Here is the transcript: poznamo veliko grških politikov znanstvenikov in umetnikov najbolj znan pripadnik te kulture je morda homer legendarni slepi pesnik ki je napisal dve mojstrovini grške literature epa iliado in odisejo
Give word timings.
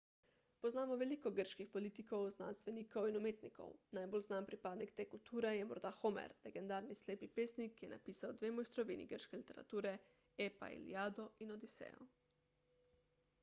poznamo 0.61 0.95
veliko 0.99 1.31
grških 1.39 1.67
politikov 1.73 2.23
znanstvenikov 2.35 3.09
in 3.09 3.19
umetnikov 3.19 3.75
najbolj 3.97 4.23
znan 4.29 4.47
pripadnik 4.47 4.95
te 5.01 5.05
kulture 5.11 5.51
je 5.57 5.67
morda 5.73 5.91
homer 5.97 6.33
legendarni 6.47 6.97
slepi 7.03 7.29
pesnik 7.41 7.77
ki 7.81 7.87
je 7.87 7.93
napisal 7.93 8.35
dve 8.41 8.51
mojstrovini 8.61 9.07
grške 9.15 9.41
literature 9.43 9.93
epa 10.49 10.71
iliado 10.81 11.29
in 11.47 11.55
odisejo 11.59 12.09